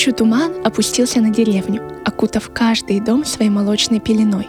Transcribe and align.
Ночью 0.00 0.14
туман 0.14 0.52
опустился 0.64 1.20
на 1.20 1.28
деревню, 1.28 1.82
окутав 2.06 2.50
каждый 2.54 3.00
дом 3.00 3.22
своей 3.22 3.50
молочной 3.50 4.00
пеленой. 4.00 4.48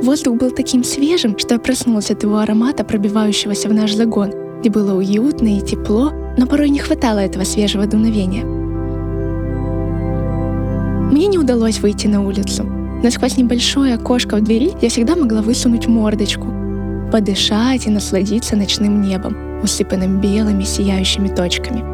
Воздух 0.00 0.36
был 0.36 0.52
таким 0.52 0.84
свежим, 0.84 1.36
что 1.36 1.54
я 1.54 1.58
проснулась 1.58 2.12
от 2.12 2.22
его 2.22 2.38
аромата, 2.38 2.84
пробивающегося 2.84 3.68
в 3.68 3.74
наш 3.74 3.94
загон, 3.94 4.30
где 4.60 4.70
было 4.70 4.94
уютно 4.94 5.58
и 5.58 5.60
тепло, 5.60 6.12
но 6.38 6.46
порой 6.46 6.70
не 6.70 6.78
хватало 6.78 7.18
этого 7.18 7.42
свежего 7.42 7.84
дуновения. 7.84 8.44
Мне 11.10 11.26
не 11.26 11.38
удалось 11.38 11.80
выйти 11.80 12.06
на 12.06 12.24
улицу, 12.24 12.62
но 12.62 13.10
сквозь 13.10 13.36
небольшое 13.36 13.94
окошко 13.94 14.36
в 14.36 14.44
двери 14.44 14.70
я 14.80 14.88
всегда 14.88 15.16
могла 15.16 15.42
высунуть 15.42 15.88
мордочку, 15.88 16.46
подышать 17.10 17.88
и 17.88 17.90
насладиться 17.90 18.54
ночным 18.54 19.02
небом, 19.02 19.49
усыпанным 19.62 20.20
белыми 20.20 20.64
сияющими 20.64 21.28
точками. 21.28 21.84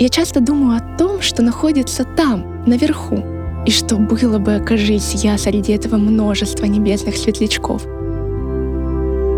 Я 0.00 0.08
часто 0.08 0.40
думаю 0.40 0.78
о 0.78 0.96
том, 0.96 1.20
что 1.20 1.42
находится 1.42 2.04
там, 2.04 2.64
наверху, 2.66 3.22
и 3.66 3.70
что 3.70 3.96
было 3.96 4.38
бы, 4.38 4.54
окажись 4.54 5.12
я 5.22 5.36
среди 5.36 5.72
этого 5.72 5.96
множества 5.96 6.64
небесных 6.64 7.16
светлячков. 7.16 7.84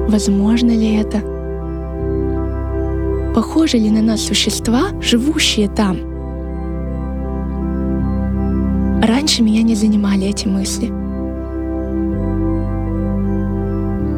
Возможно 0.09 0.71
ли 0.71 0.95
это? 0.95 1.21
Похожи 3.35 3.79
ли 3.79 3.91
на 3.91 4.03
нас 4.03 4.21
существа, 4.21 4.91
живущие 5.01 5.69
там? 5.69 5.97
Раньше 9.03 9.43
меня 9.43 9.63
не 9.63 9.75
занимали 9.75 10.29
эти 10.29 10.47
мысли. 10.47 10.93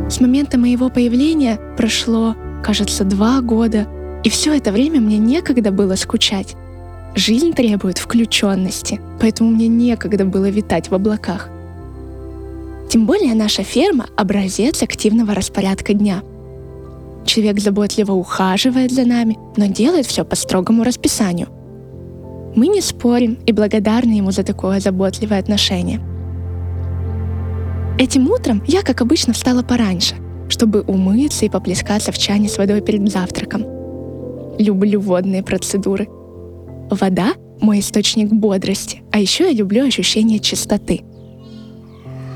С 0.08 0.20
момента 0.20 0.58
моего 0.58 0.90
появления 0.90 1.58
прошло, 1.76 2.36
кажется, 2.62 3.04
два 3.04 3.40
года, 3.40 3.86
и 4.22 4.28
все 4.28 4.54
это 4.54 4.70
время 4.70 5.00
мне 5.00 5.18
некогда 5.18 5.70
было 5.70 5.96
скучать. 5.96 6.54
Жизнь 7.14 7.52
требует 7.52 7.98
включенности, 7.98 9.00
поэтому 9.20 9.50
мне 9.50 9.66
некогда 9.66 10.24
было 10.24 10.50
витать 10.50 10.90
в 10.90 10.94
облаках. 10.94 11.48
Тем 12.90 13.06
более 13.06 13.34
наша 13.34 13.62
ферма— 13.62 14.06
образец 14.16 14.82
активного 14.82 15.34
распорядка 15.34 15.94
дня. 15.94 16.22
Человек 17.24 17.60
заботливо 17.60 18.12
ухаживает 18.12 18.92
за 18.92 19.06
нами, 19.06 19.38
но 19.56 19.66
делает 19.66 20.06
все 20.06 20.24
по 20.24 20.36
строгому 20.36 20.84
расписанию. 20.84 21.48
Мы 22.54 22.68
не 22.68 22.82
спорим 22.82 23.38
и 23.46 23.52
благодарны 23.52 24.12
ему 24.12 24.30
за 24.30 24.42
такое 24.42 24.80
заботливое 24.80 25.40
отношение. 25.40 26.00
Этим 27.98 28.30
утром 28.30 28.62
я, 28.66 28.82
как 28.82 29.00
обычно, 29.00 29.32
встала 29.32 29.62
пораньше, 29.62 30.16
чтобы 30.48 30.82
умыться 30.82 31.44
и 31.44 31.48
поплескаться 31.48 32.12
в 32.12 32.18
чане 32.18 32.48
с 32.48 32.58
водой 32.58 32.80
перед 32.80 33.10
завтраком. 33.10 33.64
Люблю 34.58 35.00
водные 35.00 35.42
процедуры— 35.42 36.08
Вода— 36.90 37.34
мой 37.60 37.80
источник 37.80 38.30
бодрости, 38.30 39.02
а 39.10 39.18
еще 39.18 39.44
я 39.44 39.52
люблю 39.52 39.86
ощущение 39.86 40.38
чистоты. 40.38 41.02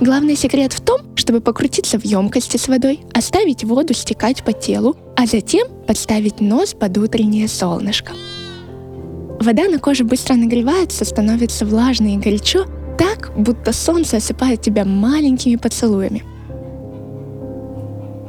Главный 0.00 0.36
секрет 0.36 0.72
в 0.72 0.80
том, 0.80 1.00
чтобы 1.16 1.40
покрутиться 1.40 1.98
в 1.98 2.04
емкости 2.04 2.56
с 2.56 2.68
водой, 2.68 3.00
оставить 3.12 3.64
воду 3.64 3.94
стекать 3.94 4.44
по 4.44 4.52
телу, 4.52 4.96
а 5.16 5.26
затем 5.26 5.66
подставить 5.86 6.40
нос 6.40 6.74
под 6.74 6.96
утреннее 6.98 7.48
солнышко. 7.48 8.12
Вода 9.40 9.68
на 9.68 9.78
коже 9.78 10.04
быстро 10.04 10.34
нагревается, 10.34 11.04
становится 11.04 11.66
влажной 11.66 12.14
и 12.14 12.18
горячо, 12.18 12.64
так, 12.98 13.32
будто 13.36 13.72
солнце 13.72 14.16
осыпает 14.18 14.60
тебя 14.60 14.84
маленькими 14.84 15.56
поцелуями. 15.56 16.24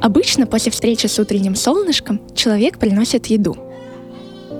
Обычно 0.00 0.46
после 0.46 0.72
встречи 0.72 1.06
с 1.06 1.18
утренним 1.18 1.54
солнышком 1.54 2.20
человек 2.34 2.78
приносит 2.78 3.26
еду— 3.26 3.56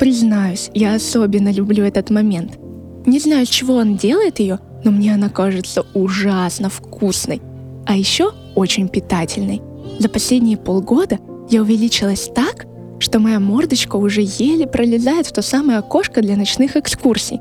Признаюсь, 0.01 0.71
я 0.73 0.95
особенно 0.95 1.53
люблю 1.53 1.85
этот 1.85 2.09
момент. 2.09 2.59
Не 3.05 3.19
знаю, 3.19 3.45
чего 3.45 3.75
он 3.75 3.99
делает 3.99 4.41
ее, 4.41 4.59
но 4.83 4.91
мне 4.91 5.13
она 5.13 5.29
кажется 5.29 5.85
ужасно 5.93 6.71
вкусной. 6.71 7.43
А 7.85 7.95
еще 7.95 8.33
очень 8.55 8.89
питательной. 8.89 9.61
За 9.99 10.09
последние 10.09 10.57
полгода 10.57 11.19
я 11.51 11.61
увеличилась 11.61 12.31
так, 12.35 12.65
что 12.99 13.19
моя 13.19 13.39
мордочка 13.41 13.97
уже 13.97 14.23
еле 14.23 14.67
пролезает 14.67 15.27
в 15.27 15.33
то 15.33 15.43
самое 15.43 15.81
окошко 15.81 16.23
для 16.23 16.35
ночных 16.35 16.77
экскурсий. 16.77 17.39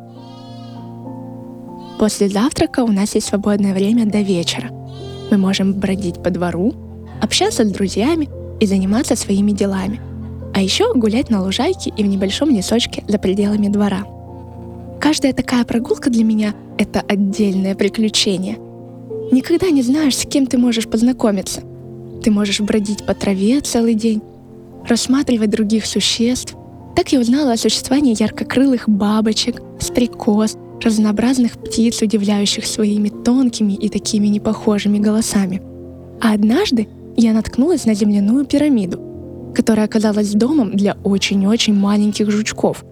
После 2.00 2.30
завтрака 2.30 2.84
у 2.84 2.92
нас 2.92 3.14
есть 3.14 3.28
свободное 3.28 3.74
время 3.74 4.06
до 4.06 4.22
вечера. 4.22 4.70
Мы 5.30 5.38
можем 5.38 5.74
бродить 5.74 6.24
по 6.24 6.32
двору, 6.32 6.74
общаться 7.22 7.64
с 7.64 7.72
друзьями 7.72 8.30
и 8.60 8.66
заниматься 8.66 9.16
своими 9.16 9.52
делами– 9.52 10.02
а 10.54 10.62
еще 10.62 10.94
гулять 10.94 11.30
на 11.30 11.42
лужайке 11.42 11.94
и 11.96 12.04
в 12.04 12.08
небольшом 12.08 12.50
лесочке 12.50 13.04
за 13.08 13.18
пределами 13.18 13.68
двора. 13.68 14.06
Каждая 15.00 15.34
такая 15.34 15.64
прогулка 15.64 16.10
для 16.10 16.24
меня— 16.24 16.54
это 16.78 17.02
отдельное 17.02 17.76
приключение. 17.76 18.58
Никогда 19.32 19.70
не 19.70 19.84
знаешь, 19.84 20.18
с 20.18 20.26
кем 20.26 20.48
ты 20.48 20.58
можешь 20.58 20.90
познакомиться. 20.90 21.62
Ты 22.24 22.32
можешь 22.32 22.60
бродить 22.60 23.06
по 23.06 23.14
траве 23.14 23.62
целый 23.62 23.94
день, 23.94 24.22
рассматривать 24.86 25.52
других 25.52 25.86
существ. 25.86 26.56
Так 26.96 27.14
я 27.14 27.20
узнала 27.20 27.54
о 27.54 27.58
существовании 27.58 28.22
яркокрылых 28.22 28.90
бабочек, 28.90 29.62
стрекоз, 29.80 30.58
разнообразных 30.86 31.54
птиц, 31.54 32.02
удивляющих 32.02 32.66
своими 32.66 33.10
тонкими 33.10 33.74
и 33.74 33.90
такими 33.90 34.28
непохожими 34.28 35.00
голосами. 35.00 35.62
А 36.22 36.34
однажды 36.34 36.88
я 37.16 37.34
наткнулась 37.34 37.86
на 37.86 37.94
земляную 37.94 38.46
пирамиду, 38.46 39.00
которая 39.54 39.86
оказалась 39.86 40.32
домом 40.32 40.76
для 40.76 40.98
очень-очень 41.04 41.74
маленьких 41.74 42.30
жучков. 42.32 42.84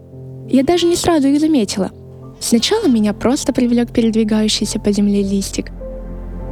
Я 0.50 0.64
даже 0.64 0.86
не 0.86 0.96
сразу 0.96 1.28
их 1.28 1.40
заметила. 1.40 1.92
Сначала 2.40 2.88
меня 2.88 3.14
просто 3.14 3.54
привлек 3.54 3.92
передвигающийся 3.92 4.80
по 4.80 4.92
земле 4.92 5.24
листик. 5.24 5.72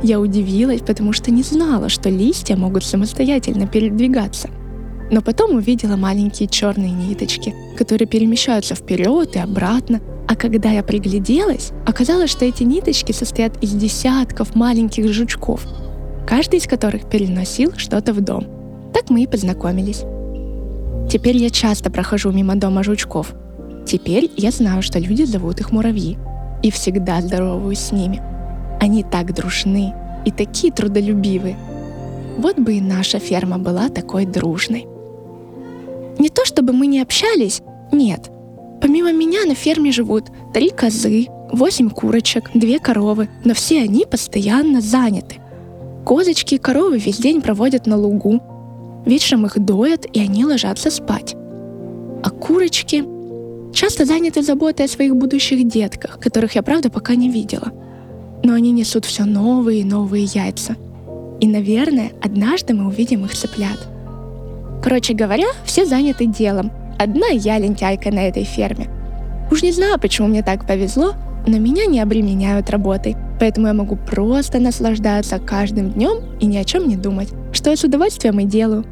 Я 0.03 0.19
удивилась, 0.19 0.81
потому 0.81 1.13
что 1.13 1.31
не 1.31 1.44
знала, 1.44 1.90
что 1.90 2.09
листья 2.09 2.56
могут 2.56 2.84
самостоятельно 2.84 3.68
передвигаться. 3.68 4.50
Но 5.12 5.22
потом 5.22 5.56
увидела 5.56 5.95
маленькие 5.95 6.50
черные 6.50 6.91
ниточки, 6.91 7.53
которые 7.78 8.07
перемещаются 8.07 8.75
вперед 8.75 9.35
и 9.35 9.40
обратно. 9.40 10.01
А 10.28 10.36
когда 10.36 10.69
я 10.69 10.84
пригляделась, 10.84 11.72
оказалось, 11.86 12.31
что 12.31 12.46
эти 12.46 12.63
ниточки 12.63 13.12
состоят 13.12 13.62
из 13.63 13.72
десятков 13.72 14.56
маленьких 14.56 15.12
жучков, 15.13 15.66
каждый 16.25 16.59
из 16.59 16.68
которых 16.68 17.08
переносил 17.08 17.74
что-то 17.78 18.13
в 18.13 18.22
дом. 18.22 18.47
Так 18.94 19.09
мы 19.09 19.24
и 19.24 19.28
познакомились. 19.28 20.03
Теперь 21.09 21.38
я 21.38 21.50
часто 21.50 21.91
прохожу 21.91 22.31
мимо 22.31 22.56
дома 22.56 22.84
жучков. 22.84 23.34
Теперь 23.86 24.31
я 24.36 24.50
знаю, 24.50 24.81
что 24.81 24.97
люди 24.97 25.24
зовут 25.24 25.59
их 25.59 25.72
муравьи. 25.72 26.18
И 26.63 26.72
всегда 26.72 27.22
здороваюсь 27.22 27.80
с 27.80 27.92
ними. 27.92 28.22
Они 28.81 29.03
так 29.03 29.34
дружны 29.34 29.94
и 30.25 30.31
такие 30.31 30.74
трудолюбивые. 30.74 31.57
Вот 32.38 32.57
бы 32.57 32.75
и 32.75 32.81
наша 32.81 33.19
ферма 33.19 33.59
была 33.59 33.90
такой 33.90 34.25
дружной. 34.25 34.88
Не 36.18 36.30
то 36.30 36.44
чтобы 36.46 36.74
мы 36.74 36.88
не 36.88 37.02
общались, 37.02 37.62
нет. 37.92 38.31
Помимо 38.85 39.12
меня 39.12 39.46
на 39.46 39.56
ферме 39.56 39.91
живут 39.91 40.25
три 40.53 40.69
козы, 40.69 41.25
восемь 41.51 41.90
курочек, 41.90 42.51
две 42.53 42.78
коровы, 42.78 43.29
но 43.44 43.56
все 43.56 43.81
они 43.81 44.06
постоянно 44.06 44.79
заняты. 44.79 45.38
Козочки 46.06 46.53
и 46.53 46.59
коровы 46.59 47.00
весь 47.00 47.18
день 47.18 47.41
проводят 47.41 47.88
на 47.88 47.97
лугу, 47.97 48.40
Вечером 49.03 49.47
их 49.47 49.57
доят, 49.57 50.06
и 50.13 50.19
они 50.19 50.45
ложатся 50.45 50.91
спать. 50.91 51.35
А 52.24 52.30
курочки 52.30 53.04
часто 53.74 54.06
заняты 54.06 54.44
заботой 54.44 54.86
о 54.86 54.89
своих 54.89 55.15
будущих 55.15 55.68
детках, 55.68 56.19
которых 56.19 56.54
я, 56.54 56.62
правда, 56.62 56.92
пока 56.92 57.15
не 57.15 57.27
видела. 57.27 57.71
Но 58.44 58.54
они 58.54 58.71
несут 58.71 59.06
все 59.06 59.25
новые 59.25 59.81
и 59.81 59.83
новые 59.83 60.25
яйца. 60.25 60.75
И, 61.39 61.48
наверное, 61.48 62.12
однажды 62.24 62.75
мы 62.75 62.86
увидим 62.86 63.25
их 63.25 63.33
цыплят. 63.33 63.80
Короче 64.83 65.15
говоря, 65.15 65.48
все 65.65 65.88
заняты 65.88 66.27
делом. 66.27 66.71
Одна 66.97 67.27
я 67.27 67.57
лентяйка 67.57 68.09
на 68.12 68.27
этой 68.27 68.44
ферме. 68.45 68.88
Уж 69.51 69.63
не 69.63 69.71
знаю, 69.71 70.00
почему 70.00 70.30
мне 70.30 70.44
так 70.44 70.65
повезло, 70.65 71.13
но 71.45 71.57
меня 71.59 71.86
не 71.86 72.00
обременяют 72.00 72.69
работой, 72.69 73.15
поэтому 73.39 73.68
я 73.68 73.74
могу 73.74 73.97
просто 73.97 74.59
наслаждаться 74.59 75.39
каждым 75.39 75.92
днем 75.92 76.24
и 76.39 76.45
ни 76.45 76.57
о 76.57 76.63
чем 76.63 76.88
не 76.88 76.95
думать, 76.95 77.30
что 77.51 77.69
я 77.69 77.75
с 77.75 77.83
удовольствием 77.83 78.39
и 78.39 78.45
делаю. 78.45 78.86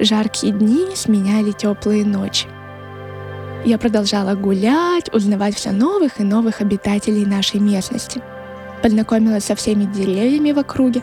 Жаркие 0.00 0.52
дни 0.52 0.86
сменяли 0.94 1.52
теплые 1.52 2.04
ночи. 2.04 2.46
Я 3.64 3.76
продолжала 3.78 4.34
гулять, 4.34 5.12
узнавать 5.12 5.54
все 5.54 5.70
новых 5.70 6.20
и 6.20 6.24
новых 6.24 6.62
обитателей 6.62 7.26
нашей 7.26 7.60
местности. 7.60 8.22
Познакомилась 8.82 9.44
со 9.44 9.54
всеми 9.54 9.84
деревьями 9.84 10.52
в 10.52 10.58
округе, 10.58 11.02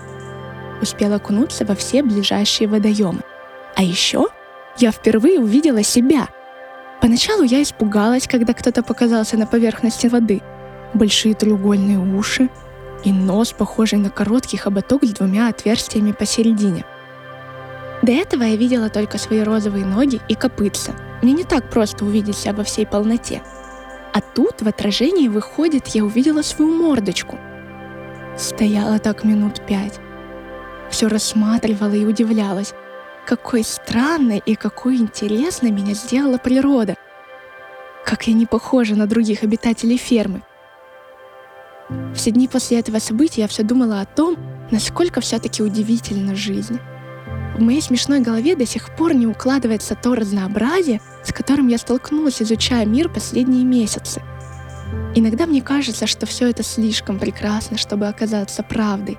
успела 0.81 1.15
окунуться 1.15 1.65
во 1.65 1.75
все 1.75 2.03
ближайшие 2.03 2.67
водоемы. 2.67 3.21
А 3.75 3.83
еще 3.83 4.27
я 4.77 4.91
впервые 4.91 5.39
увидела 5.39 5.83
себя. 5.83 6.27
Поначалу 7.01 7.43
я 7.43 7.61
испугалась, 7.61 8.27
когда 8.27 8.53
кто-то 8.53 8.81
показался 8.83 9.37
на 9.37 9.45
поверхности 9.45 10.07
воды. 10.07 10.41
большие 10.93 11.35
треугольные 11.35 11.99
уши 11.99 12.49
и 13.03 13.11
нос, 13.11 13.51
похожий 13.51 13.99
на 13.99 14.09
короткий 14.09 14.57
хоботок 14.57 15.03
с 15.03 15.11
двумя 15.11 15.49
отверстиями 15.49 16.11
посередине. 16.11 16.85
До 18.01 18.11
этого 18.11 18.43
я 18.43 18.55
видела 18.55 18.89
только 18.89 19.17
свои 19.17 19.41
розовые 19.41 19.85
ноги 19.85 20.21
и 20.27 20.35
копытца. 20.35 20.93
Мне 21.21 21.33
не 21.33 21.43
так 21.43 21.69
просто 21.69 22.05
увидеть 22.05 22.37
себя 22.37 22.53
во 22.53 22.63
всей 22.63 22.85
полноте. 22.85 23.41
А 24.13 24.21
тут 24.21 24.61
в 24.61 24.67
отражении 24.67 25.27
выходит, 25.27 25.87
я 25.87 26.03
увидела 26.03 26.41
свою 26.41 26.71
мордочку. 26.73 27.37
Стояла 28.37 28.99
так 28.99 29.23
минут 29.23 29.65
пять. 29.65 29.99
Все 30.91 31.07
рассматривала 31.07 31.93
и 31.93 32.05
удивлялась, 32.05 32.73
какой 33.25 33.63
странной 33.63 34.41
и 34.45 34.55
какой 34.55 34.97
интересной 34.97 35.71
меня 35.71 35.95
сделала 35.95 36.37
природа. 36.37 36.95
Как 38.05 38.27
я 38.27 38.33
не 38.33 38.45
похожа 38.45 38.95
на 38.95 39.07
других 39.07 39.43
обитателей 39.43 39.97
фермы. 39.97 40.43
Все 42.13 42.31
дни 42.31 42.47
после 42.47 42.79
этого 42.79 42.99
события 42.99 43.41
я 43.41 43.47
все 43.47 43.63
думала 43.63 44.01
о 44.01 44.05
том, 44.05 44.37
насколько 44.69 45.19
все-таки 45.19 45.63
удивительна 45.63 46.35
жизнь. 46.35 46.79
В 47.57 47.61
моей 47.61 47.81
смешной 47.81 48.19
голове 48.19 48.55
до 48.55 48.67
сих 48.67 48.95
пор 48.95 49.15
не 49.15 49.25
укладывается 49.25 49.95
то 49.95 50.13
разнообразие, 50.13 51.01
с 51.23 51.33
которым 51.33 51.69
я 51.69 51.79
столкнулась, 51.79 52.41
изучая 52.41 52.85
мир 52.85 53.09
последние 53.09 53.65
месяцы. 53.65 54.21
Иногда 55.15 55.45
мне 55.45 55.61
кажется, 55.61 56.07
что 56.07 56.25
все 56.25 56.49
это 56.49 56.63
слишком 56.63 57.17
прекрасно, 57.17 57.77
чтобы 57.77 58.07
оказаться 58.07 58.63
правдой. 58.63 59.17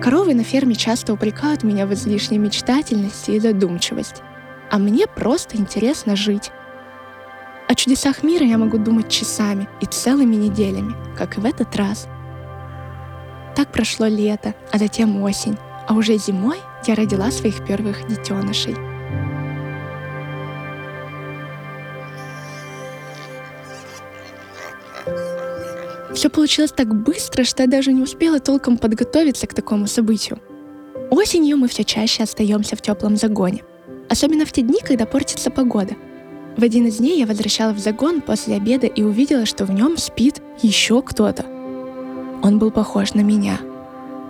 Коровы 0.00 0.34
на 0.34 0.44
ферме 0.44 0.74
часто 0.74 1.12
упрекают 1.12 1.62
меня 1.62 1.86
в 1.86 1.92
излишней 1.92 2.38
мечтательности 2.38 3.32
и 3.32 3.40
задумчивости. 3.40 4.22
А 4.70 4.78
мне 4.78 5.06
просто 5.06 5.56
интересно 5.56 6.16
жить. 6.16 6.50
О 7.68 7.74
чудесах 7.74 8.22
мира 8.22 8.44
я 8.44 8.58
могу 8.58 8.78
думать 8.78 9.08
часами 9.08 9.68
и 9.80 9.86
целыми 9.86 10.34
неделями, 10.34 10.94
как 11.16 11.38
и 11.38 11.40
в 11.40 11.44
этот 11.44 11.74
раз. 11.76 12.08
Так 13.54 13.70
прошло 13.70 14.06
лето, 14.06 14.54
а 14.72 14.78
затем 14.78 15.22
осень, 15.22 15.56
а 15.86 15.94
уже 15.94 16.16
зимой 16.16 16.58
я 16.86 16.94
родила 16.94 17.30
своих 17.30 17.64
первых 17.64 18.06
детенышей. 18.08 18.91
Все 26.22 26.30
получилось 26.30 26.70
так 26.70 26.94
быстро, 26.94 27.42
что 27.42 27.64
я 27.64 27.68
даже 27.68 27.92
не 27.92 28.00
успела 28.00 28.38
толком 28.38 28.78
подготовиться 28.78 29.48
к 29.48 29.54
такому 29.54 29.88
событию. 29.88 30.38
Осенью 31.10 31.56
мы 31.56 31.66
все 31.66 31.82
чаще 31.82 32.22
остаемся 32.22 32.76
в 32.76 32.80
теплом 32.80 33.16
загоне. 33.16 33.64
Особенно 34.08 34.46
в 34.46 34.52
те 34.52 34.62
дни, 34.62 34.78
когда 34.84 35.04
портится 35.04 35.50
погода– 35.50 35.96
в 36.56 36.62
один 36.62 36.86
из 36.86 36.98
дней 36.98 37.18
я 37.18 37.26
возвращалась 37.26 37.78
в 37.78 37.80
загон 37.80 38.20
после 38.20 38.54
обеда 38.54 38.86
и 38.86 39.02
увидела, 39.02 39.46
что 39.46 39.64
в 39.64 39.72
нем 39.72 39.96
спит 39.96 40.40
еще 40.62 41.02
кто-то. 41.02 41.44
Он 42.40 42.60
был 42.60 42.70
похож 42.70 43.14
на 43.14 43.22
меня. 43.22 43.58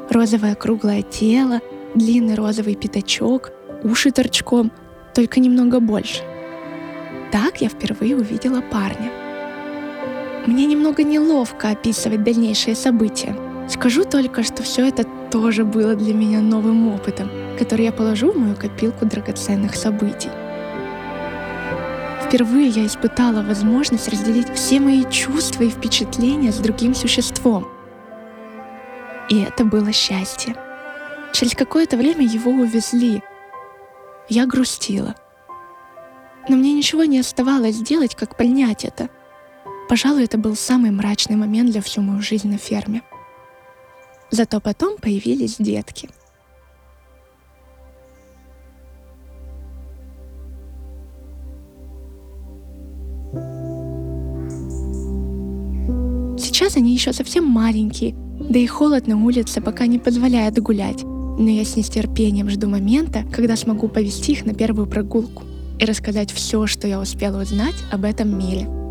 Розовое 0.09 0.55
круглое 0.55 1.03
тело, 1.03 1.61
длинный 1.95 2.37
розовый 2.37 2.75
пятачок, 2.75 3.53
уши 3.85 4.13
торчком, 4.13 4.73
только 5.15 5.41
немного 5.41 5.79
больше. 5.79 6.23
Так 7.33 7.61
я 7.61 7.69
впервые 7.69 8.17
увидела 8.17 8.63
парня. 8.63 9.22
Мне 10.47 10.67
немного 10.67 11.05
неловко 11.05 11.71
описывать 11.71 12.25
дальнейшие 12.25 12.75
события. 12.75 13.37
Скажу 13.69 14.05
только, 14.05 14.43
что 14.43 14.65
все 14.65 14.89
это 14.89 15.05
тоже 15.31 15.65
было 15.65 15.95
для 15.95 16.13
меня 16.13 16.41
новым 16.41 16.89
опытом, 16.93 17.31
который 17.59 17.85
я 17.85 17.93
положу 17.93 18.33
в 18.33 18.37
мою 18.37 18.57
копилку 18.57 19.07
драгоценных 19.07 19.77
событий. 19.77 20.31
Впервые 22.25 22.69
я 22.69 22.87
испытала 22.87 23.43
возможность 23.43 24.09
разделить 24.09 24.53
все 24.55 24.81
мои 24.81 25.05
чувства 25.11 25.63
и 25.63 25.69
впечатления 25.69 26.51
с 26.51 26.59
другим 26.59 26.95
существом. 26.95 27.69
И 29.29 29.41
это 29.43 29.65
было 29.65 29.93
счастье. 29.93 30.57
Через 31.33 31.55
какое-то 31.55 31.97
время 31.97 32.27
его 32.27 32.51
увезли. 32.51 33.23
Я 34.29 34.47
грустила. 34.47 35.15
Но 36.49 36.57
мне 36.57 36.73
ничего 36.73 37.05
не 37.05 37.21
оставалось 37.21 37.77
сделать, 37.77 38.17
как 38.17 38.37
принять 38.37 38.85
это. 38.85 39.09
Пожалуй, 39.93 40.25
это 40.25 40.39
был 40.39 40.57
самый 40.57 40.91
мрачный 40.91 41.37
момент 41.37 41.71
для 41.71 41.83
всю 41.83 42.01
мою 42.01 42.23
жизнь 42.23 42.49
на 42.49 42.57
ферме. 42.57 43.03
Зато 44.31 44.59
потом 44.59 44.97
появились 44.97 45.57
детки— 45.59 46.09
Сейчас 56.39 56.79
они 56.79 56.95
еще 56.95 57.13
совсем 57.13 57.45
маленькие, 57.45 58.15
да 58.41 58.59
и 58.59 58.67
холод 58.67 59.07
на 59.07 59.23
улице 59.23 59.61
пока 59.61 59.87
не 59.87 59.99
позволяет 59.99 60.59
гулять. 60.59 61.03
Но 61.03 61.51
я 61.51 61.67
с 61.67 61.77
нетерпением 61.77 62.49
жду 62.49 62.67
момента, 62.67 63.25
когда 63.31 63.57
смогу 63.57 63.89
повести 63.89 64.33
их 64.33 64.47
на 64.47 64.55
первую 64.55 64.87
прогулку 64.87 65.43
и 65.79 65.85
рассказать 65.85 66.33
все, 66.33 66.67
что 66.67 66.89
я 66.89 66.99
успела 66.99 67.43
узнать 67.43 67.77
об 67.91 68.07
этом 68.07 68.39
мире. 68.39 68.82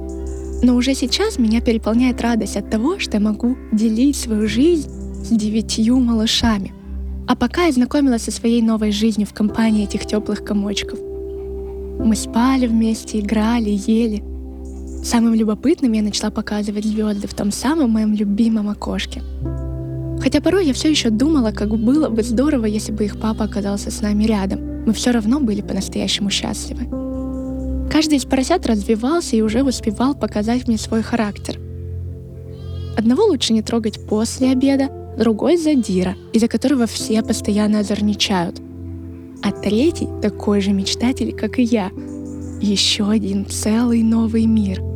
Но 0.62 0.76
уже 0.76 0.94
сейчас 0.94 1.40
меня 1.40 1.62
переполняет 1.62 2.22
радость 2.22 2.58
от 2.58 2.70
того, 2.70 3.00
что 3.00 3.18
я 3.18 3.24
могу 3.24 3.58
делить 3.72 4.16
свою 4.16 4.48
жизнь 4.48 4.90
с 4.90 5.30
девятью 5.30 6.00
малышами. 6.00 6.74
А 7.28 7.36
пока 7.36 7.66
я 7.66 7.72
знакомилась 7.72 8.24
со 8.24 8.32
своей 8.32 8.62
новой 8.62 8.92
жизнью 8.92 9.28
в 9.28 9.34
компании 9.34 9.86
этих 9.86 10.06
теплых 10.06 10.44
комочков. 10.44 11.00
Мы 11.00 12.16
спали 12.16 12.68
вместе, 12.68 13.20
играли, 13.20 13.70
ели, 13.70 14.24
Самым 15.04 15.34
любопытным 15.34 15.94
я 15.94 16.04
начала 16.04 16.30
показывать 16.30 16.86
звезды 16.86 17.28
в 17.28 17.34
том 17.34 17.52
самом 17.52 17.90
моем 17.90 18.14
любимом 18.14 18.70
окошке. 18.70 19.24
Хотя 20.22 20.42
порой 20.42 20.68
я 20.68 20.74
все 20.74 20.92
еще 20.92 21.10
думала, 21.10 21.52
как 21.52 21.76
было 21.76 22.08
бы 22.10 22.22
здорово, 22.22 22.66
если 22.68 22.92
бы 22.92 23.06
их 23.06 23.20
папа 23.20 23.46
оказался 23.46 23.90
с 23.90 24.02
нами 24.02 24.26
рядом. 24.26 24.60
Мы 24.86 24.94
все 24.94 25.10
равно 25.12 25.40
были 25.40 25.62
по-настоящему 25.62 26.30
счастливы. 26.30 27.11
Каждый 27.92 28.18
из 28.20 28.26
поросят 28.26 28.66
развивался 28.66 29.36
и 29.36 29.42
уже 29.42 29.64
успевал 29.64 30.16
показать 30.16 30.68
мне 30.68 30.78
свой 30.78 31.02
характер. 31.02 31.60
Одного 32.98 33.26
лучше 33.26 33.54
не 33.54 33.62
трогать 33.62 34.06
после 34.08 34.52
обеда, 34.52 34.90
другой 35.18 35.58
задира, 35.58 36.16
из-за 36.34 36.48
которого 36.48 36.88
все 36.88 37.22
постоянно 37.22 37.80
озорничают. 37.80 38.62
А 39.44 39.52
третий 39.52 40.08
такой 40.22 40.62
же 40.62 40.72
мечтатель, 40.72 41.34
как 41.34 41.60
и 41.60 41.64
я. 41.64 41.92
Еще 42.62 43.10
один 43.10 43.46
целый 43.46 44.04
новый 44.04 44.46
мир— 44.46 44.82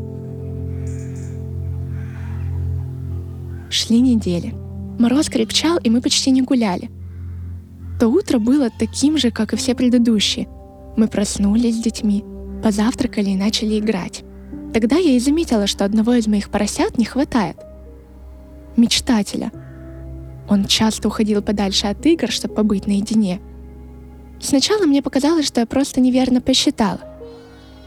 Шли 3.76 4.00
недели. 4.00 4.54
Мороз 5.00 5.28
крепчал, 5.28 5.78
и 5.80 5.90
мы 5.90 6.00
почти 6.00 6.32
не 6.32 6.42
гуляли. 6.42 6.90
То 8.00 8.08
утро 8.08 8.40
было 8.40 8.70
таким 8.70 9.18
же, 9.18 9.32
как 9.32 9.52
и 9.52 9.58
все 9.58 9.76
предыдущие. 9.76 10.48
Мы 10.96 11.10
проснулись 11.10 11.76
с 11.76 11.84
детьми, 11.84 12.24
позавтракали 12.66 13.30
и 13.30 13.36
начали 13.36 13.78
играть. 13.78 14.24
Тогда 14.74 14.96
я 14.96 15.12
и 15.12 15.20
заметила, 15.20 15.68
что 15.68 15.86
одного 15.86 16.16
из 16.16 16.26
моих 16.26 16.50
поросят 16.50 16.98
не 16.98 17.06
хватает. 17.06 17.58
Мечтателя. 18.76 19.52
Он 20.50 20.66
часто 20.66 21.08
уходил 21.08 21.44
подальше 21.44 21.86
от 21.86 22.04
игр, 22.08 22.32
чтобы 22.32 22.56
побыть 22.56 22.88
наедине. 22.88 23.40
Сначала 24.42 24.86
мне 24.88 25.04
показалось, 25.04 25.46
что 25.46 25.60
я 25.60 25.68
просто 25.68 26.02
неверно 26.02 26.42
посчитала. 26.42 27.02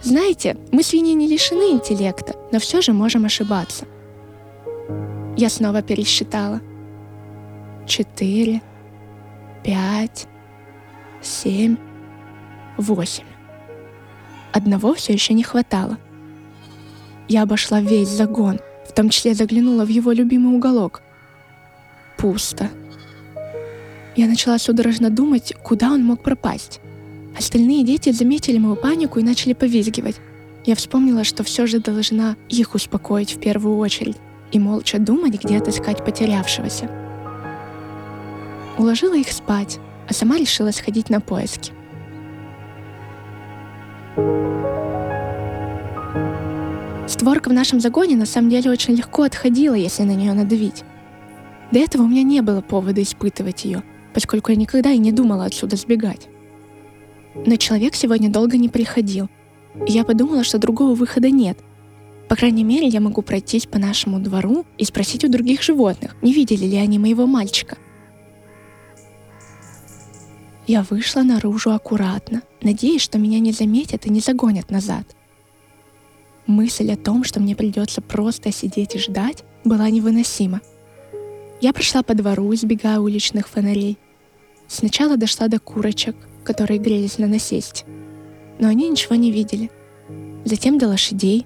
Знаете, 0.04 0.56
мы 0.70 0.84
свиньи 0.84 1.12
не 1.12 1.26
лишены 1.26 1.72
интеллекта, 1.72 2.36
но 2.52 2.60
все 2.60 2.80
же 2.80 2.92
можем 2.92 3.24
ошибаться– 3.24 3.84
я 5.38 5.48
снова 5.50 5.82
пересчитала. 5.82 6.60
Четыре, 7.86 8.60
пять, 9.62 10.26
семь, 11.22 11.76
восемь. 12.76 13.27
Одного 14.52 14.94
все 14.94 15.12
еще 15.12 15.34
не 15.34 15.42
хватало. 15.42 15.98
Я 17.28 17.42
обошла 17.42 17.80
весь 17.80 18.08
загон, 18.08 18.60
в 18.88 18.92
том 18.92 19.10
числе 19.10 19.34
заглянула 19.34 19.84
в 19.84 19.88
его 19.88 20.12
любимый 20.12 20.56
уголок. 20.56 21.02
Пусто. 22.16 22.70
Я 24.16 24.26
начала 24.26 24.58
судорожно 24.58 25.10
думать, 25.10 25.54
куда 25.62 25.92
он 25.92 26.04
мог 26.04 26.22
пропасть. 26.22 26.80
Остальные 27.38 27.84
дети 27.84 28.10
заметили 28.10 28.58
мою 28.58 28.74
панику 28.74 29.20
и 29.20 29.22
начали 29.22 29.52
повизгивать. 29.52 30.16
Я 30.64 30.74
вспомнила, 30.74 31.22
что 31.22 31.44
все 31.44 31.66
же 31.66 31.78
должна 31.78 32.36
их 32.48 32.74
успокоить 32.74 33.36
в 33.36 33.38
первую 33.38 33.76
очередь 33.76 34.16
и 34.50 34.58
молча 34.58 34.98
думать, 34.98 35.42
где 35.42 35.58
отыскать 35.58 36.04
потерявшегося. 36.04 36.90
Уложила 38.76 39.14
их 39.14 39.30
спать, 39.30 39.78
а 40.08 40.14
сама 40.14 40.38
решила 40.38 40.70
сходить 40.70 41.10
на 41.10 41.20
поиски. 41.20 41.72
Створка 47.28 47.50
в 47.50 47.52
нашем 47.52 47.78
загоне 47.78 48.16
на 48.16 48.24
самом 48.24 48.48
деле 48.48 48.70
очень 48.70 48.94
легко 48.94 49.22
отходила, 49.22 49.74
если 49.74 50.02
на 50.02 50.14
нее 50.14 50.32
надавить. 50.32 50.82
До 51.70 51.78
этого 51.78 52.04
у 52.04 52.08
меня 52.08 52.22
не 52.22 52.40
было 52.40 52.62
повода 52.62 53.02
испытывать 53.02 53.66
ее, 53.66 53.82
поскольку 54.14 54.50
я 54.50 54.56
никогда 54.56 54.92
и 54.92 54.96
не 54.96 55.12
думала 55.12 55.44
отсюда 55.44 55.76
сбегать. 55.76 56.26
Но 57.34 57.56
человек 57.56 57.96
сегодня 57.96 58.30
долго 58.30 58.56
не 58.56 58.70
приходил, 58.70 59.28
и 59.86 59.92
я 59.92 60.04
подумала, 60.04 60.42
что 60.42 60.56
другого 60.56 60.94
выхода 60.94 61.28
нет, 61.28 61.58
По 62.30 62.34
крайней 62.34 62.64
мере, 62.64 62.86
я 62.86 62.98
могу 62.98 63.20
пройтись 63.20 63.66
по 63.66 63.78
нашему 63.78 64.20
двору 64.20 64.64
и 64.78 64.86
спросить 64.86 65.22
у 65.22 65.28
других 65.28 65.60
животных, 65.60 66.16
не 66.22 66.32
видели 66.32 66.64
ли 66.64 66.78
они 66.78 66.98
моего 66.98 67.26
мальчика. 67.26 67.76
Я 70.66 70.82
вышла 70.88 71.20
наружу 71.20 71.72
аккуратно, 71.72 72.40
надеясь, 72.62 73.02
что 73.02 73.18
меня 73.18 73.38
не 73.38 73.52
заметят 73.52 74.06
и 74.06 74.10
не 74.10 74.20
загонят 74.20 74.70
назад. 74.70 75.17
Мысль 76.48 76.90
о 76.90 76.96
том, 76.96 77.24
что 77.24 77.40
мне 77.40 77.54
придется 77.54 78.00
просто 78.00 78.50
сидеть 78.52 78.94
и 78.94 78.98
ждать, 78.98 79.44
была 79.64 79.90
невыносима. 79.90 80.62
Я 81.60 81.74
прошла 81.74 82.02
по 82.02 82.14
двору, 82.14 82.54
избегая 82.54 83.00
уличных 83.00 83.48
фонарей. 83.48 83.98
Сначала 84.66 85.18
дошла 85.18 85.48
до 85.48 85.58
курочек, 85.58 86.16
которые 86.44 86.78
грелись 86.80 87.18
на 87.18 87.26
насесте. 87.26 87.84
Но 88.58 88.68
они 88.68 88.88
ничего 88.88 89.14
не 89.14 89.30
видели. 89.30 89.70
Затем 90.46 90.78
до 90.78 90.88
лошадей. 90.88 91.44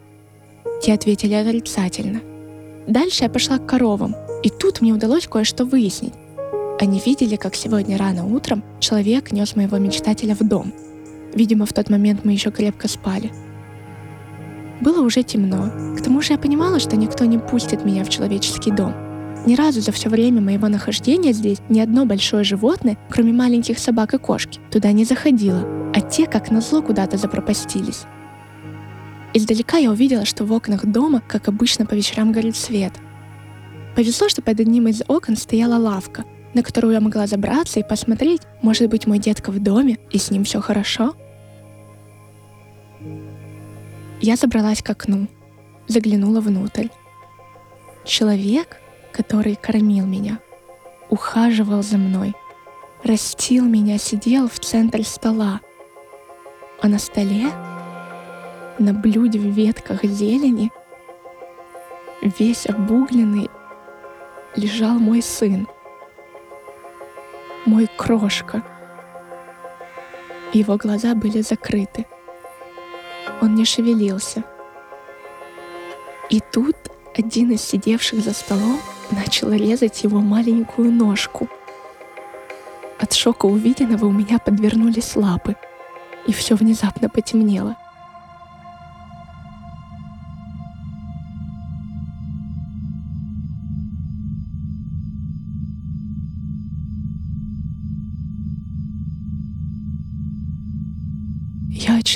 Те 0.81 0.93
ответили 0.93 1.35
отрицательно. 1.35 2.21
Дальше 2.87 3.25
я 3.25 3.29
пошла 3.29 3.59
к 3.59 3.67
коровам, 3.67 4.15
и 4.45 4.51
тут 4.51 4.81
мне 4.81 4.93
удалось 4.93 5.27
кое-что 5.27 5.65
выяснить. 5.65 6.15
Они 6.79 7.03
видели, 7.05 7.35
как 7.35 7.57
сегодня 7.57 7.99
рано 7.99 8.25
утром 8.25 8.63
человек 8.79 9.33
нес 9.33 9.57
моего 9.57 9.79
мечтателя 9.79 10.37
в 10.37 10.47
дом. 10.47 10.73
Видимо, 11.35 11.67
в 11.67 11.73
тот 11.73 11.91
момент 11.91 12.25
мы 12.25 12.31
еще 12.31 12.53
крепко 12.53 12.87
спали. 12.87 13.33
Было 14.83 15.01
уже 15.03 15.23
темно. 15.23 15.71
К 15.97 16.03
тому 16.03 16.21
же 16.23 16.33
я 16.33 16.39
понимала, 16.39 16.81
что 16.81 16.97
никто 16.97 17.25
не 17.25 17.39
пустит 17.39 17.85
меня 17.85 18.03
в 18.05 18.09
человеческий 18.09 18.73
дом. 18.73 18.93
Ни 19.47 19.55
разу 19.55 19.81
за 19.81 19.93
все 19.93 20.09
время 20.09 20.41
моего 20.41 20.67
нахождения 20.67 21.33
здесь 21.33 21.59
ни 21.69 21.79
одно 21.79 22.05
большое 22.05 22.43
животное, 22.43 22.99
кроме 23.09 23.33
маленьких 23.33 23.79
собак 23.79 24.15
и 24.15 24.19
кошки, 24.19 24.59
туда 24.73 24.91
не 24.91 25.05
заходило, 25.05 25.65
а 25.95 26.01
те, 26.01 26.27
как 26.27 26.51
назло, 26.51 26.83
куда-то 26.83 27.17
запропастились. 27.17 28.03
Издалека 29.35 29.77
я 29.77 29.93
увидела, 29.93 30.25
что 30.25 30.45
в 30.45 30.53
окнах 30.53 30.85
дома, 30.85 31.23
как 31.29 31.47
обычно 31.47 31.87
по 31.87 31.95
вечерам, 31.95 32.33
горит 32.33 32.57
свет. 32.57 32.93
Повезло, 33.95 34.29
что 34.29 34.43
под 34.43 34.59
одним 34.59 34.89
из 34.89 35.03
окон 35.07 35.37
стояла 35.37 35.77
лавка, 35.77 36.25
на 36.55 36.65
которую 36.65 36.95
я 36.95 37.01
могла 37.01 37.29
забраться 37.29 37.79
и 37.79 37.89
посмотреть, 37.89 38.43
может 38.63 38.89
быть, 38.91 39.07
мой 39.07 39.21
детка 39.21 39.53
в 39.53 39.61
доме, 39.61 39.99
и 40.11 40.19
с 40.19 40.33
ним 40.33 40.43
все 40.43 40.61
хорошо. 40.61 41.15
Я 44.23 44.37
забралась 44.37 44.83
к 44.83 44.89
окну, 44.89 45.29
заглянула 45.87 46.41
внутрь. 46.41 46.89
Человек, 48.05 48.79
который 49.13 49.57
кормил 49.57 50.07
меня, 50.07 50.39
ухаживал 51.11 51.83
за 51.83 51.99
мной, 51.99 52.35
растил 53.05 53.67
меня, 53.67 53.99
сидел 53.99 54.49
в 54.49 54.59
центре 54.59 55.05
стола. 55.05 55.61
А 56.81 56.89
на 56.89 56.99
столе, 56.99 57.51
на 58.79 58.95
блюде 58.95 59.39
в 59.39 59.47
ветках 59.47 60.05
зелени, 60.05 60.73
весь 62.23 62.67
обугленный, 62.67 63.51
лежал 64.57 64.99
мой 64.99 65.21
сын— 65.21 65.69
мой 67.67 67.89
крошка. 67.97 68.63
Его 70.53 70.77
глаза 70.77 71.15
были 71.15 71.43
закрыты. 71.43 72.07
Он 73.43 73.57
не 73.57 73.65
шевелился. 73.65 74.45
И 76.31 76.41
тут 76.53 76.77
один 77.17 77.51
из 77.51 77.61
сидевших 77.63 78.21
за 78.21 78.33
столом 78.33 78.79
начал 79.11 79.51
резать 79.53 80.05
его 80.05 80.21
маленькую 80.21 80.93
ножку. 80.93 81.49
От 83.01 83.13
шока 83.13 83.47
увиденного 83.47 84.05
у 84.05 84.13
меня 84.13 84.39
подвернулись 84.39 85.17
лапы, 85.17 85.57
и 86.29 86.33
все 86.33 86.55
внезапно 86.55 87.09
потемнело. 87.09 87.77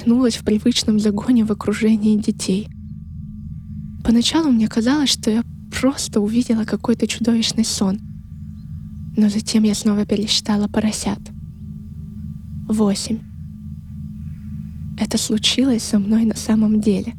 Очнулась 0.06 0.36
в 0.36 0.44
привычном 0.44 1.00
загоне 1.00 1.44
в 1.44 1.50
окружении 1.50 2.16
детей. 2.16 2.68
Поначалу 4.04 4.52
мне 4.52 4.68
казалось, 4.68 5.10
что 5.10 5.32
я 5.32 5.42
просто 5.72 6.20
увидела 6.20 6.64
какой-то 6.64 7.08
чудовищный 7.08 7.64
сон. 7.64 7.98
Но 9.16 9.28
затем 9.28 9.64
я 9.64 9.74
снова 9.74 10.06
пересчитала 10.06 10.68
поросят. 10.68 11.18
Восемь. 12.68 13.18
Это 14.96 15.18
случилось 15.18 15.82
со 15.82 15.98
мной 15.98 16.24
на 16.24 16.36
самом 16.36 16.80
деле. 16.80 17.12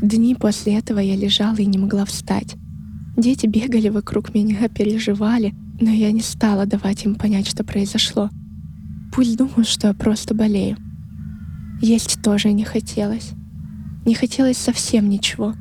Дни 0.00 0.36
после 0.36 0.78
этого 0.78 1.00
я 1.00 1.16
лежала 1.16 1.56
и 1.56 1.66
не 1.66 1.78
могла 1.78 2.04
встать. 2.04 2.54
Дети 3.16 3.46
бегали 3.48 3.88
вокруг 3.88 4.32
меня, 4.32 4.68
переживали, 4.68 5.54
но 5.80 5.90
я 5.90 6.12
не 6.12 6.22
стала 6.22 6.66
давать 6.66 7.04
им 7.04 7.16
понять, 7.16 7.48
что 7.48 7.64
произошло— 7.64 8.30
Пусть 9.12 9.36
думают, 9.36 9.68
что 9.68 9.88
я 9.88 9.94
просто 9.94 10.34
болею. 10.34 10.78
Есть 11.82 12.22
тоже 12.22 12.50
не 12.52 12.64
хотелось. 12.64 13.32
Не 14.06 14.14
хотелось 14.14 14.56
совсем 14.56 15.10
ничего. 15.10 15.54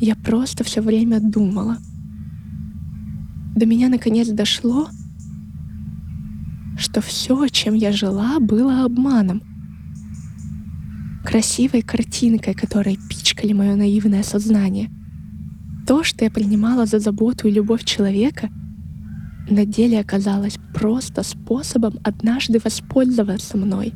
Я 0.00 0.16
просто 0.16 0.64
все 0.64 0.82
время 0.82 1.20
думала. 1.20 1.78
До 3.54 3.66
меня 3.66 3.88
наконец 3.88 4.28
дошло, 4.28 4.88
что 6.76 7.00
все, 7.00 7.46
чем 7.46 7.74
я 7.74 7.92
жила, 7.92 8.40
было 8.40 8.84
обманом. 8.84 9.40
Красивой 11.24 11.82
картинкой, 11.82 12.54
которой 12.54 12.98
пичкали 13.08 13.52
мое 13.52 13.76
наивное 13.76 14.24
сознание. 14.24 14.90
То, 15.86 16.02
что 16.02 16.24
я 16.24 16.32
принимала 16.32 16.84
за 16.84 16.98
заботу 16.98 17.46
и 17.46 17.52
любовь 17.52 17.84
человека— 17.84 18.50
на 19.48 19.66
деле 19.66 20.00
оказалось 20.00 20.58
просто 20.72 21.22
способом 21.22 21.98
однажды 22.02 22.58
воспользоваться 22.62 23.56
мной. 23.56 23.92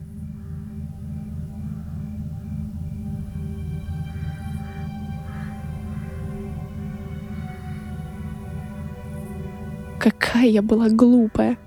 Какая 9.98 10.46
я 10.46 10.62
была 10.62 10.88
глупая. 10.90 11.58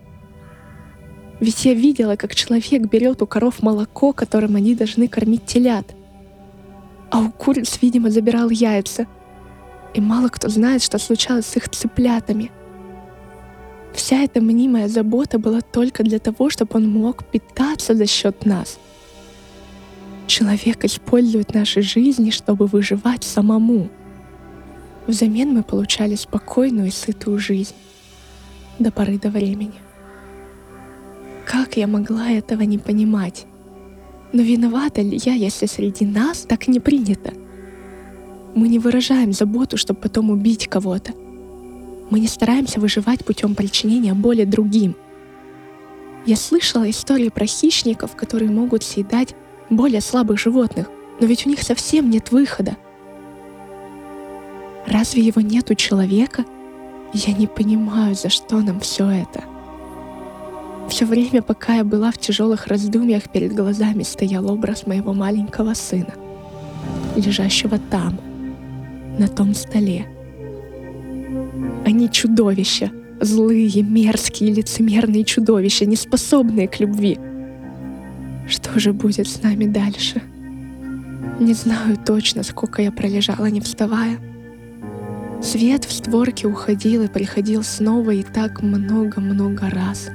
Ведь 1.40 1.66
я 1.66 1.74
видела, 1.74 2.16
как 2.16 2.36
человек 2.36 2.88
берет 2.90 3.22
у 3.22 3.28
коров 3.28 3.64
молоко, 3.64 4.14
которым 4.14 4.56
они 4.56 4.76
должны 4.76 5.08
кормить 5.08 5.46
телят. 5.46 5.96
А 7.10 7.20
у 7.20 7.32
куриц, 7.32 7.80
видимо, 7.82 8.12
забирал 8.12 8.50
яйца. 8.52 9.08
И 9.96 10.00
мало 10.00 10.30
кто 10.30 10.50
знает, 10.50 10.84
что 10.84 10.98
случалось 11.00 11.48
с 11.48 11.58
их 11.58 11.68
цыплятами— 11.68 12.52
Вся 13.94 14.24
эта 14.24 14.42
мнимая 14.42 14.88
забота 14.88 15.38
была 15.38 15.62
только 15.62 16.04
для 16.04 16.20
того, 16.20 16.50
чтобы 16.50 16.78
он 16.78 16.90
мог 16.90 17.26
питаться 17.26 17.94
за 17.94 18.06
счет 18.06 18.46
нас. 18.46 18.80
Человек 20.28 20.86
использует 20.86 21.54
наши 21.54 21.82
жизни, 21.82 22.30
чтобы 22.30 22.68
выживать 22.68 23.24
самому. 23.24 23.90
Взамен 25.08 25.54
мы 25.54 25.64
получали 25.64 26.16
спокойную 26.16 26.88
и 26.88 26.92
сытую 26.92 27.38
жизнь 27.38 27.76
до 28.80 28.92
поры 28.92 29.20
до 29.20 29.30
времени. 29.30 29.74
Как 31.46 31.76
я 31.76 31.88
могла 31.88 32.30
этого 32.32 32.62
не 32.62 32.78
понимать? 32.78 33.46
Но 34.32 34.42
виновата 34.42 35.02
ли 35.02 35.20
я, 35.22 35.34
если 35.34 35.66
среди 35.66 36.06
нас 36.06 36.44
так 36.44 36.70
не 36.70 36.80
принято? 36.80 37.34
Мы 38.56 38.70
не 38.70 38.80
выражаем 38.80 39.34
заботу, 39.34 39.76
чтобы 39.76 40.00
потом 40.00 40.30
убить 40.30 40.68
кого-то— 40.68 41.14
мы 42.12 42.20
не 42.20 42.27
стараемся 42.27 42.80
выживать 42.80 43.25
путем 43.25 43.56
причинения 43.56 44.13
боли 44.13 44.44
другим. 44.44 44.96
Я 46.25 46.36
слышала 46.36 46.88
истории 46.88 47.30
про 47.30 47.48
хищников, 47.48 48.15
которые 48.15 48.51
могут 48.51 48.84
съедать 48.84 49.34
более 49.72 50.01
слабых 50.01 50.38
животных, 50.38 50.88
но 51.20 51.25
ведь 51.25 51.48
у 51.48 51.50
них 51.50 51.63
совсем 51.63 52.10
нет 52.10 52.32
выхода. 52.32 52.75
Разве 54.86 55.24
его 55.24 55.41
нет 55.41 55.72
у 55.72 55.75
человека? 55.75 56.46
Я 57.13 57.34
не 57.34 57.48
понимаю, 57.48 58.13
за 58.13 58.30
что 58.30 58.60
нам 58.60 58.82
все 58.82 59.10
это. 59.10 59.44
Все 60.89 61.06
время, 61.06 61.41
пока 61.41 61.75
я 61.75 61.84
была 61.86 62.12
в 62.12 62.18
тяжелых 62.18 62.68
раздумьях, 62.68 63.30
перед 63.30 63.56
глазами 63.56 64.03
стоял 64.03 64.51
образ 64.51 64.86
моего 64.86 65.13
маленького 65.13 65.74
сына, 65.74 66.13
лежащего 67.15 67.80
там, 67.80 68.20
на 69.18 69.30
том 69.30 69.53
столе, 69.53 70.06
они 71.86 72.10
чудовища. 72.10 72.92
Злые, 73.20 73.84
мерзкие, 73.84 74.52
лицемерные 74.52 75.24
чудовища, 75.24 75.86
не 75.86 75.96
способные 75.96 76.68
к 76.68 76.80
любви. 76.80 77.20
Что 78.48 78.80
же 78.80 78.94
будет 78.94 79.28
с 79.28 79.42
нами 79.44 79.66
дальше? 79.66 80.22
Не 81.40 81.54
знаю 81.54 81.98
точно, 82.04 82.44
сколько 82.44 82.82
я 82.82 82.92
пролежала, 82.92 83.46
не 83.46 83.62
вставая. 83.62 84.18
Свет 85.42 85.86
в 85.86 85.92
створке 85.92 86.48
уходил 86.48 87.04
и 87.04 87.08
приходил 87.08 87.64
снова 87.64 88.12
и 88.12 88.24
так 88.24 88.62
много-много 88.62 89.70
раз. 89.70 90.10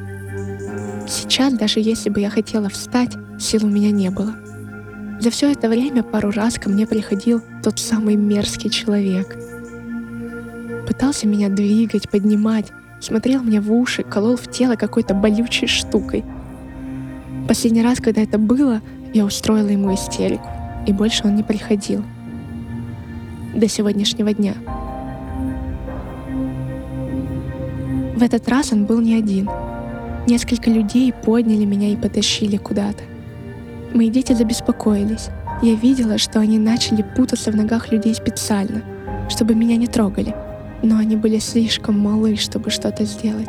Сейчас, 1.08 1.54
даже 1.54 1.80
если 1.80 2.10
бы 2.10 2.20
я 2.20 2.30
хотела 2.30 2.68
встать, 2.68 3.16
сил 3.38 3.64
у 3.64 3.68
меня 3.68 3.90
не 3.90 4.10
было. 4.10 4.34
За 5.20 5.30
все 5.30 5.50
это 5.50 5.68
время 5.68 6.02
пару 6.02 6.30
раз 6.30 6.58
ко 6.58 6.68
мне 6.68 6.86
приходил 6.86 7.40
тот 7.62 7.78
самый 7.78 8.16
мерзкий 8.16 8.70
человек. 8.70 9.36
Пытался 10.86 11.26
меня 11.26 11.48
двигать, 11.48 12.08
поднимать, 12.08 12.72
смотрел 13.00 13.42
мне 13.42 13.60
в 13.60 13.72
уши, 13.72 14.02
колол 14.02 14.36
в 14.36 14.50
тело 14.50 14.76
какой-то 14.76 15.14
болючей 15.14 15.66
штукой. 15.66 16.24
Последний 17.48 17.82
раз, 17.82 17.98
когда 17.98 18.22
это 18.22 18.38
было, 18.38 18.80
я 19.12 19.24
устроила 19.24 19.68
ему 19.68 19.94
истерику, 19.94 20.48
и 20.86 20.92
больше 20.92 21.22
он 21.24 21.34
не 21.34 21.42
приходил. 21.42 22.04
До 23.54 23.68
сегодняшнего 23.68 24.32
дня. 24.32 24.54
В 28.14 28.22
этот 28.22 28.48
раз 28.48 28.72
он 28.72 28.86
был 28.86 29.00
не 29.00 29.14
один. 29.14 29.48
Несколько 30.26 30.70
людей 30.70 31.12
подняли 31.12 31.64
меня 31.64 31.88
и 31.88 31.96
потащили 31.96 32.56
куда-то. 32.56 33.02
Мои 33.92 34.10
дети 34.10 34.32
забеспокоились. 34.32 35.28
Я 35.62 35.74
видела, 35.74 36.18
что 36.18 36.40
они 36.40 36.58
начали 36.58 37.04
путаться 37.16 37.50
в 37.50 37.56
ногах 37.56 37.92
людей 37.92 38.14
специально, 38.14 38.82
чтобы 39.28 39.54
меня 39.54 39.76
не 39.76 39.86
трогали. 39.86 40.34
Но 40.82 40.98
они 40.98 41.16
были 41.16 41.38
слишком 41.38 41.98
малы, 41.98 42.36
чтобы 42.36 42.70
что-то 42.70 43.04
сделать. 43.04 43.48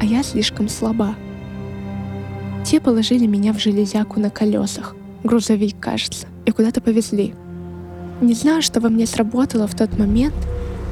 А 0.00 0.04
я 0.04 0.22
слишком 0.22 0.68
слаба. 0.68 1.14
Те 2.64 2.80
положили 2.80 3.26
меня 3.26 3.52
в 3.52 3.58
железяку 3.58 4.20
на 4.20 4.28
колесах, 4.28 4.94
грузовик, 5.24 5.76
кажется, 5.80 6.26
и 6.44 6.50
куда-то 6.50 6.80
повезли. 6.80 7.34
Не 8.20 8.34
знаю, 8.34 8.62
что 8.62 8.80
во 8.80 8.88
мне 8.88 9.06
сработало 9.06 9.66
в 9.66 9.74
тот 9.74 9.98
момент, 9.98 10.34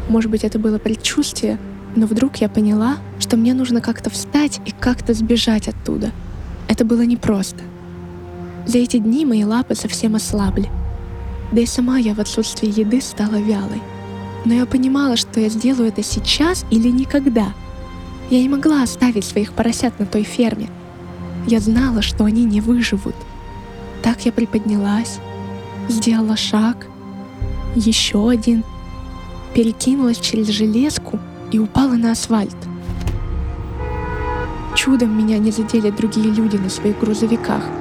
может 0.08 0.30
быть, 0.30 0.44
это 0.44 0.58
было 0.58 0.78
предчувствие, 0.78 1.58
но 1.96 2.06
вдруг 2.06 2.36
я 2.36 2.48
поняла, 2.48 2.98
что 3.18 3.36
мне 3.36 3.54
нужно 3.54 3.80
как-то 3.80 4.10
встать 4.10 4.60
и 4.66 4.70
как-то 4.70 5.14
сбежать 5.14 5.68
оттуда. 5.68 6.10
Это 6.68 6.84
было 6.84 7.02
непросто. 7.02 7.62
За 8.66 8.78
эти 8.78 8.98
дни 8.98 9.24
мои 9.24 9.44
лапы 9.44 9.74
совсем 9.74 10.14
ослабли. 10.14 10.68
Да 11.52 11.60
и 11.60 11.66
сама 11.66 11.98
я 11.98 12.14
в 12.14 12.20
отсутствии 12.20 12.80
еды 12.80 13.00
стала 13.00 13.36
вялой. 13.36 13.82
Но 14.44 14.54
я 14.54 14.66
понимала, 14.66 15.16
что 15.16 15.40
я 15.40 15.48
сделаю 15.48 15.88
это 15.88 16.02
сейчас 16.02 16.64
или 16.70 16.88
никогда. 16.88 17.54
Я 18.30 18.40
не 18.40 18.48
могла 18.48 18.82
оставить 18.82 19.24
своих 19.24 19.52
поросят 19.52 19.98
на 19.98 20.06
той 20.06 20.22
ферме. 20.22 20.68
Я 21.46 21.60
знала, 21.60 22.02
что 22.02 22.24
они 22.24 22.44
не 22.44 22.60
выживут. 22.60 23.14
Так 24.02 24.26
я 24.26 24.32
приподнялась, 24.32 25.18
сделала 25.88 26.36
шаг, 26.36 26.86
еще 27.74 28.30
один, 28.30 28.64
перекинулась 29.54 30.18
через 30.18 30.48
железку 30.48 31.18
и 31.52 31.58
упала 31.58 31.94
на 31.94 32.12
асфальт. 32.12 32.56
Чудом 34.74 35.16
меня 35.16 35.38
не 35.38 35.50
задели 35.50 35.90
другие 35.90 36.30
люди 36.30 36.56
на 36.56 36.68
своих 36.68 36.98
грузовиках— 36.98 37.62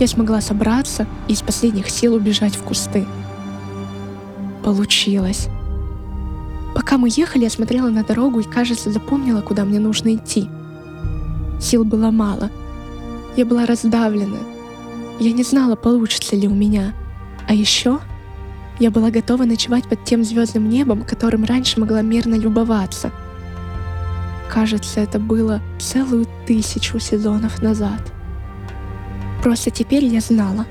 я 0.00 0.06
смогла 0.06 0.40
собраться 0.40 1.08
и 1.26 1.32
из 1.32 1.42
последних 1.42 1.90
сил 1.90 2.14
убежать 2.14 2.54
в 2.54 2.62
кусты. 2.62 3.04
Получилось. 4.68 5.48
Пока 6.74 6.98
мы 6.98 7.08
ехали, 7.10 7.44
я 7.44 7.48
смотрела 7.48 7.88
на 7.88 8.04
дорогу 8.04 8.40
и, 8.40 8.42
кажется, 8.42 8.92
запомнила, 8.92 9.40
куда 9.40 9.64
мне 9.64 9.78
нужно 9.78 10.14
идти. 10.14 10.46
Сил 11.58 11.84
было 11.84 12.10
мало. 12.10 12.50
Я 13.34 13.46
была 13.46 13.64
раздавлена. 13.64 14.36
Я 15.20 15.32
не 15.32 15.42
знала, 15.42 15.74
получится 15.74 16.36
ли 16.36 16.46
у 16.46 16.54
меня. 16.54 16.92
А 17.46 17.54
еще 17.54 17.98
я 18.78 18.90
была 18.90 19.10
готова 19.10 19.44
ночевать 19.44 19.88
под 19.88 20.04
тем 20.04 20.22
звездным 20.22 20.68
небом, 20.68 21.02
которым 21.02 21.46
раньше 21.46 21.80
могла 21.80 22.02
мирно 22.02 22.34
любоваться. 22.34 23.10
Кажется, 24.50 25.00
это 25.00 25.18
было 25.18 25.62
целую 25.80 26.26
тысячу 26.46 26.98
сезонов 26.98 27.62
назад. 27.62 28.12
Просто 29.42 29.70
теперь 29.70 30.04
я 30.04 30.20
знала, 30.20 30.66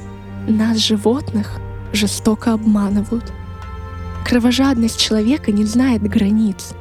нас, 0.48 0.78
животных, 0.78 1.60
жестоко 1.93 2.54
обманывают. 2.54 3.34
Кровожадность 4.28 5.00
человека 5.00 5.52
не 5.52 5.63
знает 5.63 6.02
границ, 6.02 6.74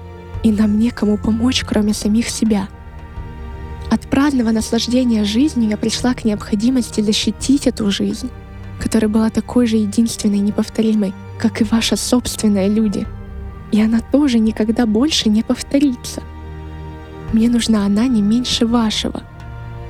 и 0.43 0.51
нам 0.51 0.79
некому 0.79 1.17
помочь, 1.17 1.65
кроме 1.65 1.95
самих 1.95 2.29
себя. 2.29 2.69
От 3.91 4.03
праздного 4.09 4.51
наслаждения 4.51 5.25
жизнью 5.25 5.71
я 5.71 5.77
пришла 5.77 6.15
к 6.15 6.25
необходимости 6.25 7.01
защитить 7.01 7.67
эту 7.67 7.91
жизнь, 7.91 8.31
которая 8.81 9.09
была 9.09 9.31
такой 9.31 9.67
же 9.67 9.77
единственной 9.77 10.39
и 10.39 10.41
неповторимой, 10.41 11.15
как 11.39 11.61
и 11.61 11.65
ваша 11.65 11.97
собственная 11.97 12.67
люди. 12.67 13.07
И 13.71 13.81
она 13.81 14.01
тоже 14.01 14.39
никогда 14.39 14.87
больше 14.87 15.29
не 15.29 15.43
повторится. 15.43 16.23
Мне 17.33 17.49
нужна 17.49 17.87
она 17.87 18.07
не 18.09 18.23
меньше 18.23 18.67
вашего— 18.67 19.23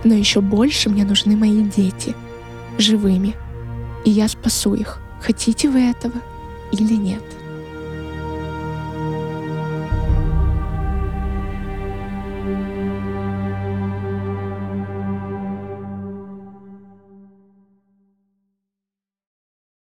но 0.06 0.14
еще 0.14 0.40
больше 0.40 0.88
мне 0.88 1.04
нужны 1.04 1.36
мои 1.36 1.62
дети, 1.62 2.14
живыми. 2.78 3.34
И 4.04 4.10
я 4.10 4.28
спасу 4.28 4.74
их, 4.74 5.00
хотите 5.20 5.68
вы 5.68 5.80
этого 5.90 6.14
или 6.70 6.94
нет. 6.94 7.22